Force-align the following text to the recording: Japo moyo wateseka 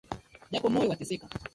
Japo 0.51 0.67
moyo 0.73 0.89
wateseka 0.91 1.25